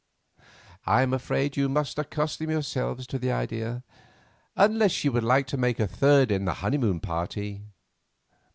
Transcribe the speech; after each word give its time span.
I 0.87 1.03
am 1.03 1.13
afraid 1.13 1.55
you 1.55 1.69
must 1.69 1.99
accustom 1.99 2.49
yourself 2.49 3.05
to 3.05 3.19
the 3.19 3.31
idea, 3.31 3.83
unless 4.55 4.91
she 4.91 5.09
would 5.09 5.21
like 5.23 5.45
to 5.45 5.57
make 5.57 5.79
a 5.79 5.85
third 5.85 6.31
in 6.31 6.45
the 6.45 6.55
honeymoon 6.65 6.99
party. 6.99 7.67